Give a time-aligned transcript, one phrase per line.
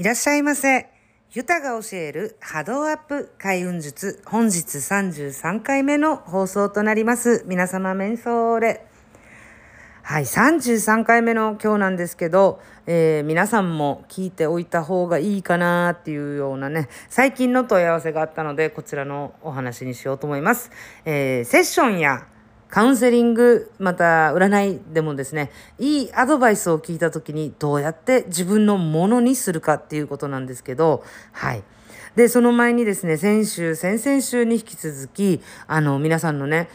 [0.00, 0.88] いらっしゃいませ。
[1.32, 4.22] ユタが教える波動アップ開運術。
[4.24, 7.44] 本日33回目の放送となります。
[7.46, 8.86] 皆様、メンソーレ。
[10.00, 20.70] はい、33回目の今日なんですけど、えー皆さんも聞いておいた方がいいかなっていうようなね、最近の問い合わせがあったので、こちらのお話にしようと思います。
[21.04, 22.26] えーセッションや
[22.70, 31.64] カウンセリング、また占いでもですね、いいアドバイスを聞いた時にどうやって自分のものにするかっていうことなんですけど、はい。
[32.16, 36.68] で、その前にですね、先週、先々週に引き続き、あの、皆さんのね、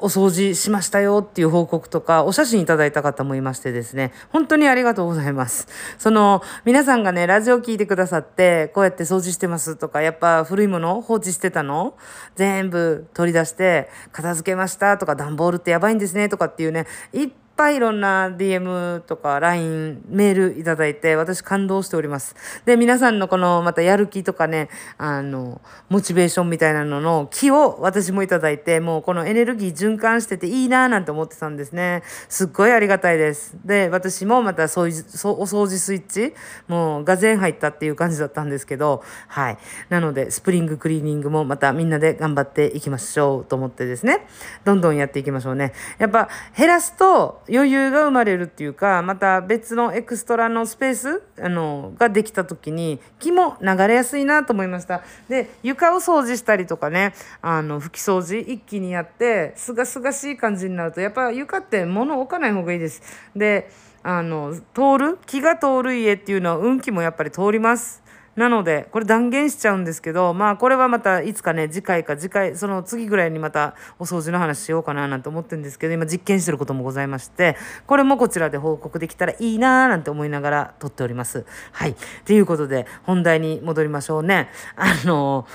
[0.00, 5.68] お掃除しましたよっていう報告とか、お写真いただいた方もいましてですね、本当にありがとうございます。
[5.98, 11.94] その、皆さんがね、ラジオ聞いてくださって、こうやって掃除してますとか、やっぱ古いもの放置してたの
[12.36, 22.34] 全部取り出して、片付けましたとか、段ボールってやばいんですねとかっていうね、いっぱいいろんな DM とか LINE、メールいただいて、私感動しております。
[22.64, 32.02] で、皆さんのこのまたやる気とかね、あの、モチベーションみたいなのの気を私もいただいて、もうこのエネルギー循環してていいなぁなんて思ってたんですね。
[32.28, 33.56] すっごいありがたいです。
[33.64, 34.98] で、私もまたそういう、お
[35.42, 36.34] 掃除スイッチ、
[36.68, 39.58] もうがぜん入ったっていう感じだったんですけど、はい。
[39.88, 44.26] なので、スプリングクリーニングもまたみんなで頑張っていきましょうと思ってですね、
[44.64, 45.72] どんどんやっていきましょうね。
[45.98, 55.02] やっぱ減らすと余裕が生まれるっていうか、また別のエクストラのスペース、あの、ができた時に気も流れやすいなと思いました。
[55.28, 63.02] で、床を掃除したりとかね、あの、拭き掃除一気にやって、すがすがしい感じになると、やっぱ床って物置かない方がいいです。
[63.34, 63.70] で、
[64.02, 65.18] あの、通る？
[65.26, 68.01] 気が通る家っていうのは運気もやっぱり通ります。
[68.34, 81.44] なので、これ断言しちゃうんですけど、まあこれはまたいつかね、次回か次回、その次ぐらいにまたお掃除の話しようかななんて思ってるんですけど、今実験してることもございまして、これもこちらで報告できたらいいなーなんて思いながら撮っております。
[81.72, 81.94] はい。
[82.24, 84.48] ということで、本題に戻りましょうね。
[84.76, 85.46] あの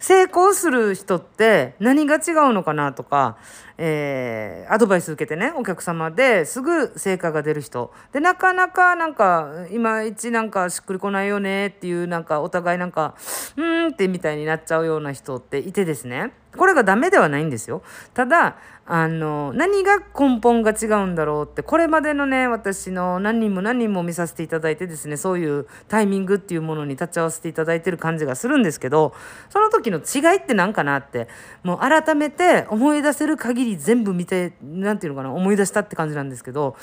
[0.00, 3.38] 成功する人って何が違うのかなとか、
[3.76, 7.92] えーアドバイス受けてねお客様ですぐ成果が出る人。
[8.12, 13.14] でなかなかなんかいまいちなんかしっくりこないよねっていうなんかお互いなんか
[13.56, 16.32] うーんってみたいになっちゃうような人っていてですね。
[16.56, 17.82] これがダメではないんですよ。
[18.14, 18.56] ただ
[18.86, 29.14] あの何が根本が違うんだろうってこれまでのね私の何人も何人も見させていただいてですねそういうタイミングっていうものに立ち会わせていただいてる感じがするんですけど
[29.48, 31.28] その時の違いって何かなって
[31.62, 36.76] もう改めて思い出せる限り全部見て何ていうのかな思い出したって感じなんですけど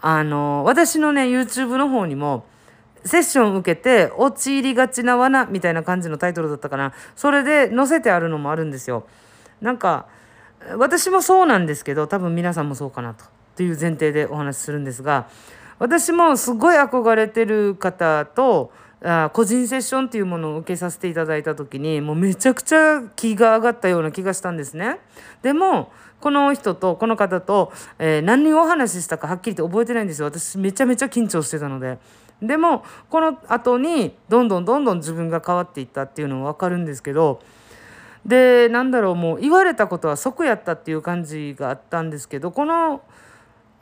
[0.00, 2.44] あの私のね YouTube の方にも
[3.04, 9.06] セッション受けて陥りがちな罠みたいな感じのタイトルだったかなそれで載せてあるのもあるんですよ
[9.60, 10.06] なんか
[10.76, 13.24] 私もそうなんですけど多分皆さんもそうかなと
[13.56, 15.28] という前提でお話しするんですが
[15.78, 18.72] 私もすごい憧れてる方と
[19.04, 25.00] あ個人セッションっていうものを受けさせていただいた時にもうめちゃくちゃ気が上がったような気がしたんですね。
[25.42, 25.92] でも
[26.22, 31.98] この人とこの方と、えー何をお話ししたかはっきりと覚えてないんですよ私めちゃめちゃ緊張してたので。
[32.40, 37.40] でもこの後にどんどんどんどん自分が変わっていったっていうのは分かるんですけど
[38.26, 43.02] でなんだろうもう言われたことは即やったっていう感じがあったんですけどこの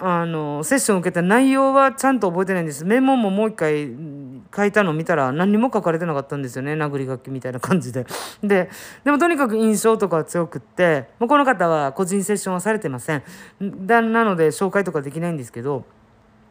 [0.03, 2.85] あのセッションを受けた内容はちゃんと覚えてないんです。
[2.85, 3.91] メモももう一回
[4.55, 6.73] 書いたの見たら何にも書かれてなかったんですよね。
[6.73, 8.07] 殴り書きみたいな感じで。
[8.43, 8.71] で
[9.05, 13.23] でもとにかく印象とかは強くってもうこの方は個人セッションはされてません。
[13.87, 15.85] だなので紹介とかできないんですけど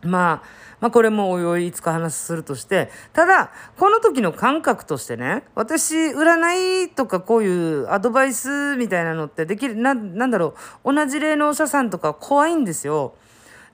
[0.02, 0.44] まあ、
[0.80, 10.54] まあこれもおいおいいつか話するとしてただこの時の感覚としてね私占いとかこういうアドバイスみたいなのってできるななんだろ
[10.86, 10.94] う。
[10.94, 13.16] 同じ霊能者さんとか怖いんですよ。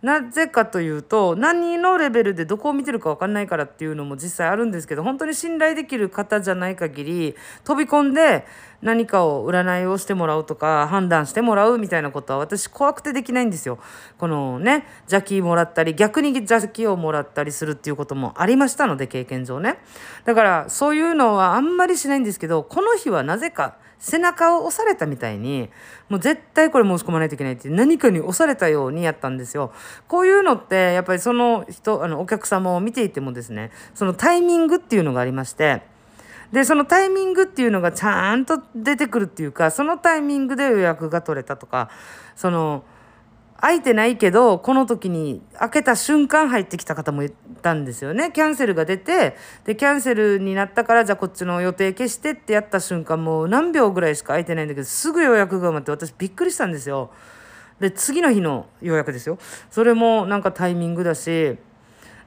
[0.01, 8.45] なぜかというと何のレベルでどこを見てるか分かんないからっていうのも実際あるんですけど本当に信頼できる方じゃない限り飛び込んで
[8.81, 13.79] 何かを占いをしてもらうとか判断してもらうみたいなことは私怖くてできないんですよ。
[14.17, 19.79] このね邪気もらったり逆に邪気をもらったりするっていうこともありましたので経験上ね。
[20.25, 25.69] だからそういうのはあんまりしないんですけどこの日はなぜか背中を押されたみたいに
[26.09, 29.73] もう絶対これ申し込まないといけないって何かに押されたようにやったんですよ。
[30.07, 35.81] こういうのってやっぱりその人あのお客様を見ていてもですねそのタイミングっていうのがありまして
[36.51, 41.89] でそのタイミングっていうのがちゃんと出てくるっていうかそのタイミングで予約が取れたとか
[42.35, 42.83] その
[43.59, 47.31] 空いてないけどこの時に開けた瞬間入ってきた方もい
[47.61, 48.31] たんですよね。
[48.31, 57.11] キャンセルが出てでキャンセルになったからじゃあこっちの予定消してってやった瞬間もう何秒ぐらいしか空いてないんだけどすぐ予約が埋まって私びっくりしたんですよ。
[57.79, 59.37] で次の日の予約ですよ。
[59.69, 61.57] それもなんかタイミングだし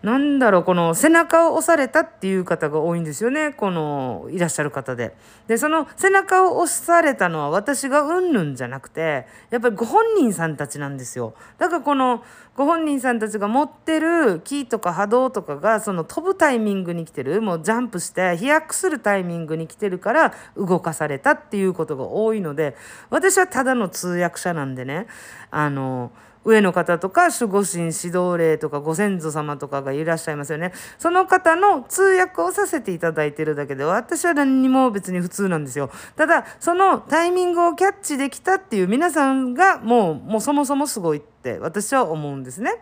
[0.02, 5.16] なんだろうこの背中を押されたっていう方が多いんですよねこのいらっしゃる方で。
[5.48, 11.34] でその背中を押されたのは私がうんぬんじゃなくてやっぱりご本人さんたちなんですよ。
[11.58, 12.22] だからこの
[12.54, 22.76] ご本人さんたちが持ってるキーとか波動とかがその飛ぶタイミングに来てるもうジャンプして飛躍するタイミングに来てるから動かされたっていうことが多いので
[23.10, 25.06] 私はただの通訳者なんでね
[25.50, 26.12] あの
[26.48, 42.80] 上の方とか守護神指導霊とかご先祖様とかがいらっしゃいますよねその方の通訳をさせていただいてるだけで私は何にも別に普通なんですよただそのタイミングをキャッチできたっていう皆さんがもうもうそもそもすごいって私は思うんですね。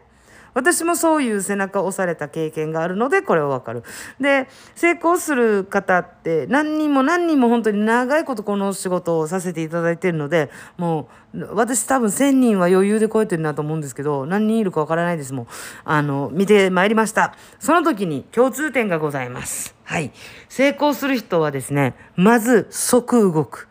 [0.57, 3.85] 私もそういう背中を押された経験があるのでこれはわかる。
[4.19, 15.47] で成功する方って何人も何人も本当に長いことこの仕事をさせていただいてるのでもう私多分1,000人は余裕で超えてるなと思うんですけど何人いるかわからないですもん。
[15.85, 17.35] あの見てまいりました。
[17.59, 19.75] その時に共通点がございます。
[19.85, 20.11] はい。
[20.49, 23.69] 成功する人はですねまず即動く。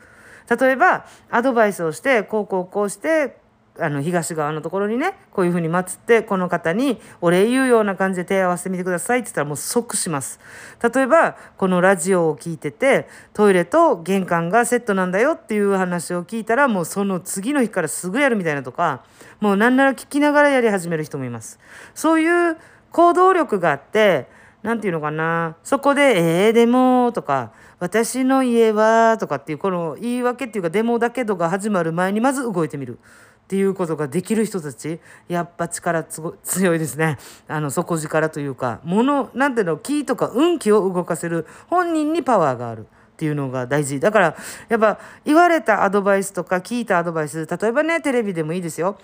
[0.48, 3.38] 例えばアドバイスをしてこうこうこうして
[3.78, 10.40] あの東側のところにねこういうふうに祀ってこの方にお礼言うような感じで手を合わせてみてくださいって言ったらもう即します
[10.82, 19.04] 例えばこのラジオを聞いててトイレと玄関がセットなんだよっていう話を聞いたらもうその次の日からすぐやるみたいなとか
[19.42, 21.60] もう何なら聞きながらやり始める人もいます
[21.94, 22.58] そういう
[22.92, 24.28] 行動力があって
[24.66, 26.18] 何て言うのかなそこで
[26.48, 32.98] 「えー、でも」とか「私の家は」とかっていうこの言い訳っていうか「でもだけど」が始まる前にまず動いてみる。
[33.46, 37.18] っていうことができる人たちやっぱ力強いですね。
[37.48, 44.00] あの底力というか物なんていうの気とか運気を動かせる本人にパワーがあるっていうのが大事。
[44.00, 44.36] だから
[44.68, 48.98] やっぱ言われたアドバイスとか聞いたアドバイス例えばねテレビでもいいですよ。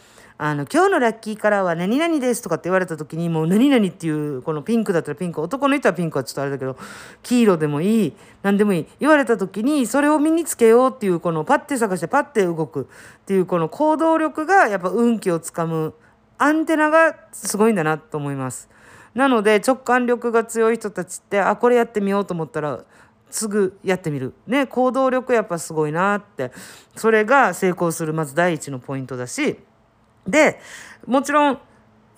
[0.43, 6.77] あの今日のラッキーカラーは何々ですとかって言われた時にもう何々っていうこのピンクだったらピンク男の人はピンクはちょっとあれだけど
[7.21, 12.87] 黄色でもいい何でもいい言われた時にそれを身につけようっていうこのパッて探してパッて動く
[13.21, 15.93] っていうこの行動力がやっぱ運気をつかむ
[16.39, 18.67] アンテナがすごいんだなと思います。
[19.13, 22.79] なので直感力が強い人たちってあこれやってみようと思ったら
[23.29, 24.33] すぐやってみる。
[24.47, 26.51] ね行動力やっぱすごいなって
[26.95, 29.59] それが成功するまず第一のポイントだし
[30.27, 30.59] で
[31.05, 31.59] もちろん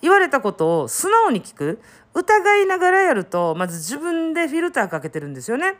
[0.02, 1.80] 言われたことを素直に聞く
[2.14, 5.76] 疑いながらやるとまず自分でフィルターかけてるんですよね。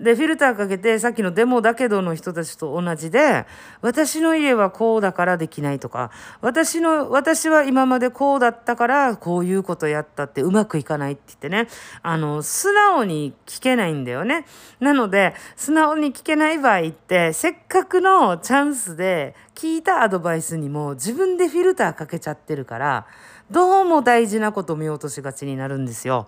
[0.00, 3.46] でフィルターかけてさっきのデモだけどの人たちと同じで
[3.80, 6.10] 私の家はこうだからできないとか
[6.42, 11.68] 私の私は今までこうだったからこういうことやったってうまくいかないって言ってね
[12.02, 14.44] あの素直に聞けないんだよね。
[14.80, 23.06] なので素直に聞けない場合ってせっかくのチャンスで聞いたアドバイスにも自分でフィルターかけちゃってるから
[23.50, 26.26] どうも大事なこと見落としがちになるんですよ。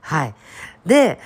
[0.00, 0.34] はい、
[0.86, 1.18] で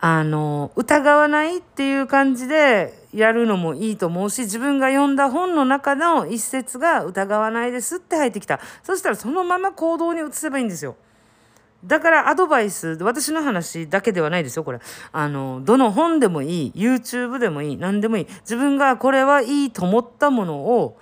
[0.00, 8.60] あの疑わないっていう感じでやるのもいいと思うし自分が読んだ本の中の一節が疑わないですって入ってきた。
[8.82, 10.96] そしたらそのまま行動に移せばいいんですよ。
[11.84, 14.80] だからアドバイス私の話だけではないですよこれ。
[15.12, 18.26] あのどの本でもいい YouTube でもいい何でもいい。
[18.42, 20.98] 自分がこれはいいと思ったものを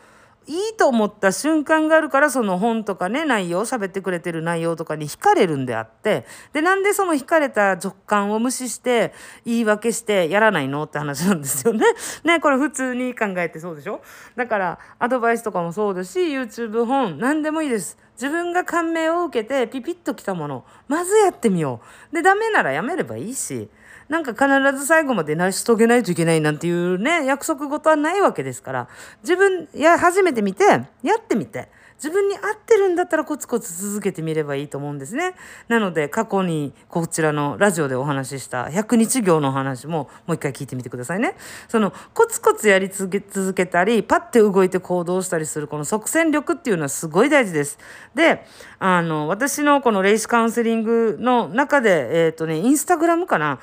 [0.48, 9.12] いいと思った瞬間があるからその本とかね内容喋ってくれてる内容とかに惹かれるんであってでなんでその惹かれた直感を無視して
[9.44, 11.84] 言い訳してやらないのって話なんですよね。
[12.24, 14.00] ねこれ普通に考えてそうでしょ？
[14.36, 17.98] だからアドバイスとかもそうですし YouTube 本何でもいいです。
[18.14, 21.80] 自分が感銘を受けてピピッときたものまずやってみよ
[22.12, 22.14] う。
[22.14, 23.68] でダメならやめればいいし。
[24.08, 28.88] なんか必ず最後まで成し遂げないといけないなんていうね約束事はないわけですから
[29.22, 35.34] 自分や初めて見てやってみて自分に合ってるんだったらコツコツ続けてみればいいと思うんですね。
[35.68, 41.36] なので過去にこちらのラジオでお話しした100日行の話ももう一回聞いてみてくださいね。
[41.68, 47.78] そのコツコツやり続け続けたりパッて動いて行動したりするこの即戦力っていうのはすごい大事です。
[48.14, 48.44] で
[48.78, 53.58] あの私のこのレイシカウンセリングの中でえっ、ー、とねインスタグラムかな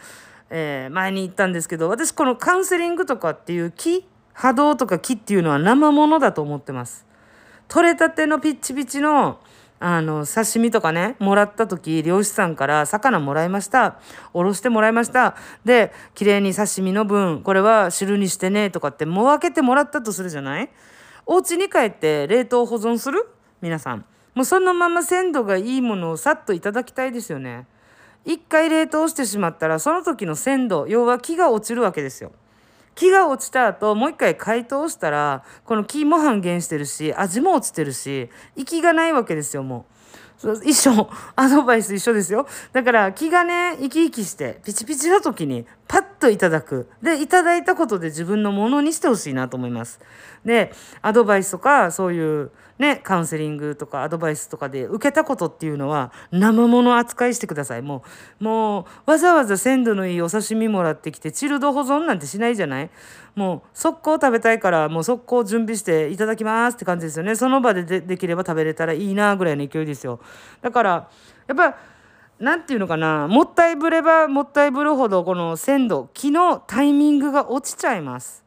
[0.56, 7.08] えー、前に言ったんですけど私このカウンセリングとかっていう木波動とか木っていうのは生ものだと思ってます。
[7.68, 9.40] 取れたてのピッチピチの
[9.80, 14.00] あの刺身とかねもらった時漁師さんから魚もらいました。
[14.32, 15.36] おろしてもらいました。
[15.66, 20.70] で綺麗に刺身の分これは汁にしてねとかってもう分けてもらったとするじゃない？
[21.26, 23.28] お家に帰って冷凍保存する？
[23.60, 24.06] 皆さん。
[24.36, 27.66] もうそのまま鮮度がいいものをさっといただきたいですよね。
[28.26, 32.32] 一回冷凍してしまったらその時の鮮度要は木が落ちるわけですよ。
[32.96, 40.03] 木が落ちた後もう一回解凍したらこの木も半減してるし味も落ちてるし息がないわけですよもう。
[40.66, 41.10] 一緒。
[41.36, 42.48] アドバイス一緒ですよ。
[42.74, 46.90] だから気がね生き生きしてピチピチの時にパッといただく。
[47.02, 50.00] でいただいたことで自分のものにしてほしいなと思います。
[50.44, 57.82] でアドバイスとかそういうねカウンセリングとかアドバイスとかで受けたことっていうのは生もの扱いしてください。
[57.82, 58.04] も
[58.42, 62.90] うもうわざわざ鮮度のいいお刺身もらってきてチルド保存なんてしないじゃない？
[63.36, 67.36] もう速攻食べたいからもう速攻準備していただきますって感じですよね。
[67.36, 70.20] その場ででできれば食べれたらいいなぐらいの勢いですよ。
[70.62, 71.10] だから
[71.48, 71.78] やっぱ
[72.40, 78.44] 何て言うのかなもったいぶればもったいぶるほどこの鮮度気のタイミングが落ちちゃいます。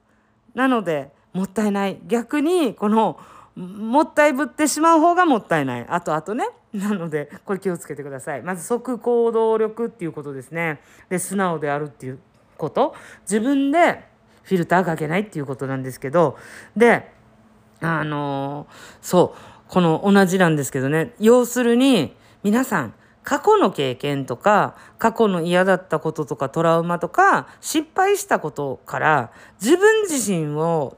[0.54, 1.98] なのでもったいない。
[2.06, 3.18] 逆にこの
[3.56, 5.86] もったいぶってしまう方がもったいない。
[5.88, 6.48] あとあとね。
[6.72, 8.42] なのでこれ気をつけてください。
[8.42, 10.80] まず即行動力っていうことですね。
[11.08, 12.18] で素直であるっていう
[12.58, 12.94] こと。
[13.22, 14.04] 自分で
[14.46, 16.38] フィルターかけないっていうことなんですけど
[16.76, 17.10] で
[17.80, 18.66] あの
[19.02, 19.38] そう
[19.68, 30.96] この同じなんですけどね要するに皆さん過去の経験とか過去の嫌だったこととかトラウマとか失敗したことから自分自身を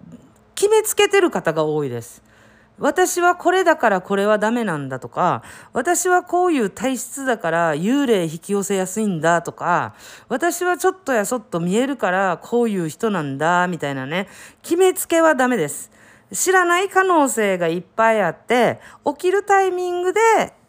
[0.55, 2.27] 決めつけてる方が多いです。
[2.78, 5.42] 私はこれだからこれはダメなんだとか、
[5.73, 9.94] 私はこういう体質だから幽霊引き寄せやすいんだとか、
[10.28, 14.28] 私はちょっとやそっと見えるからこういう人なんだみたいなね、
[14.62, 15.90] 決めつけはダメです。
[16.32, 20.20] 知らない可能性がいっぱいあって、起きるタイミングで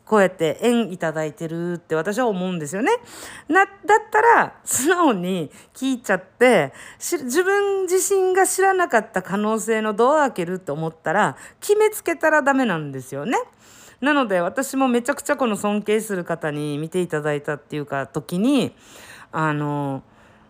[0.10, 2.90] こうやって縁いただいてるって私は思うんですよね。
[3.48, 3.70] な、だっ
[4.12, 13.38] たら素直に聞いちゃって、自分自身が知らなかった可能性のドアを開けるって思ったら、決めつけたらダメなんですよね。
[14.02, 18.76] なので私もめちゃくちゃこの尊敬する方に見ていただいたっていうか時に、
[19.32, 20.02] あの、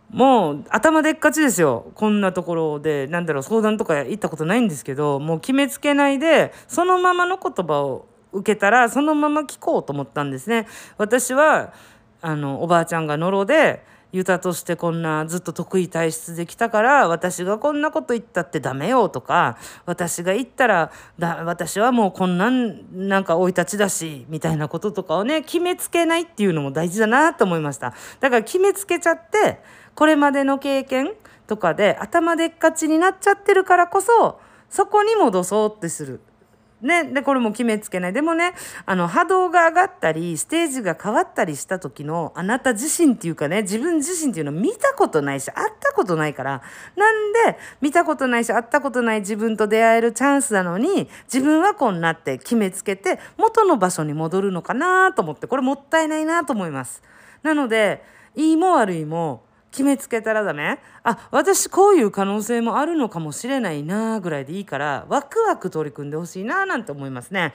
[0.09, 1.91] もう頭でっかちですよ。
[1.95, 10.67] こんなところで、なんだろう、相談とか行ったことないんですけど、もう決めつけないで、そのままの言葉を受けたらそのまま聞こうと思ったんですね。
[10.97, 11.73] 私は
[12.21, 29.61] あのおばあちゃんがのろでユタとしてこんなずっと得意体質できたから私がこんなこと言ったってダメよとか私が言ったらだ私はもうこんなんなんか生い立ちだしみたいなこととかをね決めつけないっていうのも大事だなと思いましただから決めつけちゃって
[29.93, 31.11] これまでの経験
[31.45, 36.19] とかで頭でっかちになっちゃってるからこそそこに戻そうってする
[36.81, 38.53] ね、でこれも決めつけないでもね
[38.85, 46.61] あの波動が上がったりステージが変わったりした時のあなた自身っていうかね自分自身っていうのを見たことないし会ったことないから
[46.95, 57.03] なんで見たことないし会ったことない自分と出会えるチャンスなのに自分はこうなって決めつけて元の場所に戻るのかなと思ってこれもったいないなと思います。
[57.43, 58.03] なので
[58.35, 60.79] いいも悪いも決めつけたらダメ？
[61.03, 67.53] あ私こういう可能性もあるのかもしれないなぐらいでいいからワクワク取り組んでほしいななんて思いますね。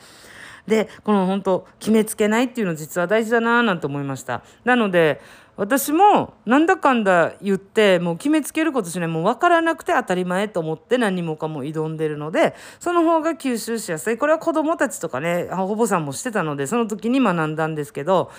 [0.66, 4.42] でこの本当決めつけないっていうの実は大事だななんて思いました。
[4.64, 5.20] なので
[5.56, 18.32] 私もなんだかんだ言ってもう決めつけることしないもう分からなくて当たり前と思って何もかも挑んでるのでその方が吸収しやすいこれは子どもたちとかね保母さんもしてたのでその時に学んだんですけど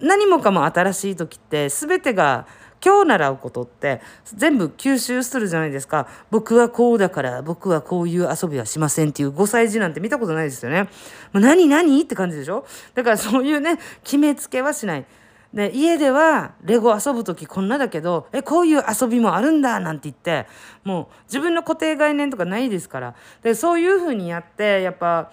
[0.00, 2.46] 何もかも新しい時って全てが
[2.84, 6.06] 今日習うことって全部吸収するじゃないですか。
[6.30, 10.84] 僕はこうだから僕はこういう遊びはしませんっていう5歳児なんて見たことないですよね。
[10.84, 10.88] も
[11.34, 12.66] う何何って感じでしょ？
[12.94, 15.06] だからそういうね、決めつけはしない。
[15.52, 20.46] で家ではレゴ遊ぶ時こんなだけどえこういう遊びもあるんだなんて言って
[20.84, 25.32] もう自分の固定概念とかないですからでそういうふうにやってやっぱ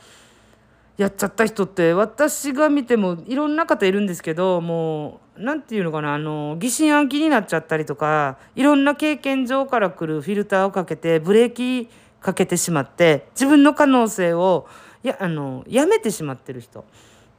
[0.98, 11.90] やっちゃった人って私が見てもいろんな方いるんですけどもう何て言うのかなあの疑心暗鬼になっちゃったりとかいろんな経験上から来るフィルターをかけてブレーキ
[12.22, 14.68] かけてしまって自分の可能性を
[15.04, 16.86] やあのやめてしまってる人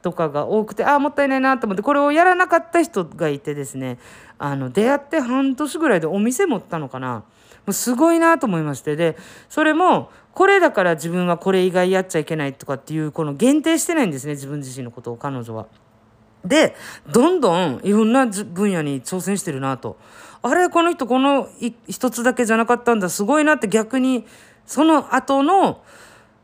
[0.02, 3.98] とかが多くてああもったいないなと思ってこれをやらなかった人がいてですね
[4.38, 7.24] あの出会って半年ぐらいでお店持ったのかな。
[7.66, 8.96] もうすごいなと思いまして。
[8.96, 9.16] で
[9.48, 15.66] それもこれだから自分はこれ以外やっちゃいけないとかっていうこの限定してないんですね自分自身のことを彼女は。
[16.44, 16.76] で
[17.10, 19.98] どんどんいろんな分野に挑戦してるなと。
[20.42, 21.48] あれこの人この
[21.88, 24.24] 一つだけじゃなかったんだすごいなって逆に
[24.64, 25.82] その後の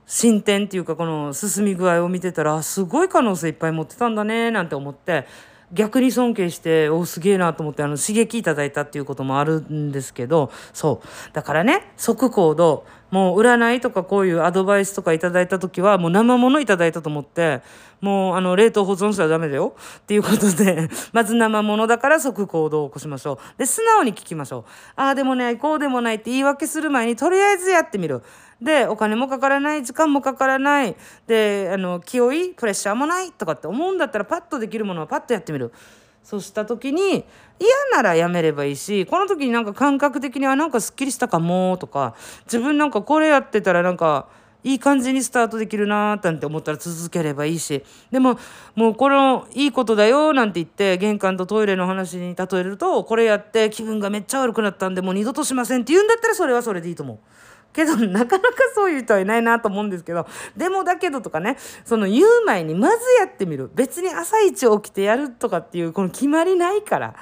[0.06, 5.26] 進展っていうかこの進み具合を見てたらすごい可能性いっぱい持ってたんだねなんて思って。
[5.72, 11.32] 逆に尊敬しておすげえなと思ってあの刺激いただいたっていうこともあるんですけどそう。
[11.32, 12.84] だからね即行動。
[13.10, 17.60] もう占いとかこういうアドバイスとかいただいた時はもう生ものいただいたと思って
[18.00, 19.76] もうあの冷凍保存したらダメだよ。
[19.98, 23.58] っていうことで まず生ものだから即行動を起こしましょう。
[23.58, 24.64] で素直に聞きましょう。
[24.96, 28.22] ああでもないこうでもないって言い訳する前にとりあえずやってみる。
[28.62, 35.72] でお金もかからない時間もかからないであの気負いプレッシャーもないとかって思うんだったらパッとできるものはパッとやってみる
[36.22, 37.24] そうした時に嫌
[37.92, 42.14] ならやめればいいしこの時になんか感覚的にはなんかすっきりしたかもとか
[42.44, 44.28] 自分なんかこれやってたらなんか
[44.64, 48.38] いい感じにスタートできるなーなんて思ったら続ければいいしでも
[48.76, 57.18] もうこのいいことだよなんて言って玄関とトイレの話に例えるとこれやって気分がめっちゃ悪くなったんでもう二度としませんって言うんだったらそれはそれでいいと思う。
[57.72, 60.26] けどなかなかそういう人はいないなと思うんですけど
[60.56, 63.70] でもだけどとかねその言う前にまずやってみる。
[63.74, 67.14] 別に朝一起きてやるとかっていうこの決まりないから。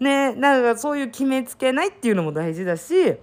[0.00, 3.16] ねだかそういう決めつけないっていうのも大事だし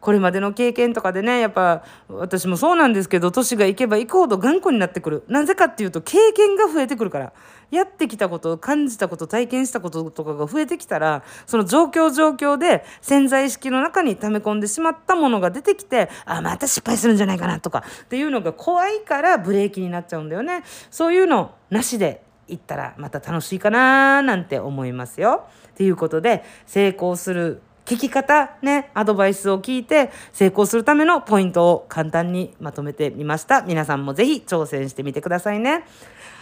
[0.00, 5.24] これまでの経験とかでねやっぱ私もそうなんですけど年がいけばいくほど頑固になってくる。
[5.28, 7.32] なぜかっていうと経験が増えてくるから。
[7.70, 20.64] やってきたこと感じたこと体験したこととかが増えてきたらその状況状況で潜在意識の中に溜め込んでしまったものが出てきてあまた失敗するんじゃないかなとかっていうのが怖いからブレーキになっちゃうんだよね。
[20.90, 25.46] そういうのなしで行ったらまた楽しいかななんて思いますよ。
[25.76, 33.62] ということで成功する聞き方ねアドバイスを聞いて成功するためのポイントを簡単にまとめてみました。
[33.62, 35.84] 皆さんも是非挑戦してみてくださいね。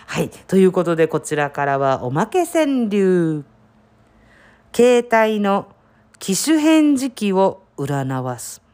[0.06, 0.28] はい。
[0.28, 3.44] ということでこちらからはおまけ川柳。
[4.74, 5.68] 携帯の
[6.18, 8.67] 機種変時期を占わす。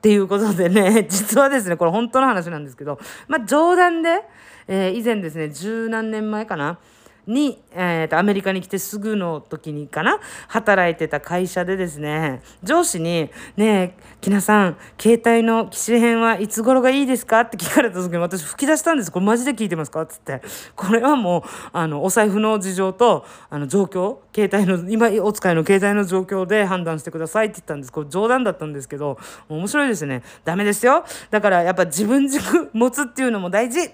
[0.00, 4.22] っていうことでね 実はですねこれ本当の話なんですけどまあ冗談で、
[4.66, 6.78] えー、以前ですね十何年前かな
[7.26, 19.12] に、えーと、アメリカに来てすぐの時にかな働いてた会社でですね上司に「ねえきなさん携帯の機種変はいつ頃がいいですか?」って聞かれた時に私吹き出したんです。
[19.12, 20.42] これマジで聞いてますかっつって。
[20.74, 27.92] これはもうあのお財布の事情とあの状況携帯の今お使いの携帯の状況で判断してくださいって言ったんです。
[27.92, 30.22] これ冗談だったんですけど面白いですね。
[30.44, 31.04] ダメですよ。
[31.30, 33.90] だからやっぱ自分軸持つっていうのも大事。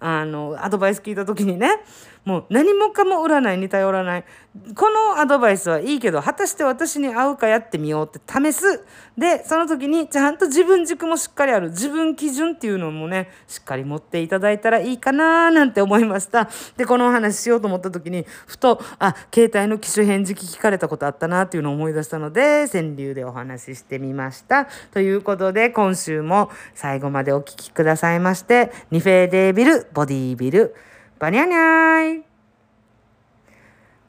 [0.00, 1.82] あのアドバイス聞いた時にね。
[2.28, 4.24] もう何もかも占いに頼らない。
[4.74, 8.84] このアドバイスはいいけど果たして私に合うかやってみようって試す。
[9.16, 11.70] でその時にちゃんと自分軸もしっかりある。
[11.70, 16.50] 自分基準っていうのもねしっかり持っていただいたらいいかななんて思いました。
[16.76, 24.68] でこのお話しようと思った時にふとあ携帯の機種返事聞かれたことあったなっていうのを思い出したので川柳でお話ししてみました。
[24.92, 30.74] ということで今週も最後までお聴きくださいましてニフェーデービルボディービル。
[31.18, 32.24] バニャニャイ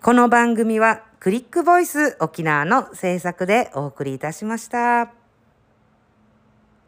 [0.03, 5.18] この番組はクリックボイス沖縄の制作でお送りいたしました。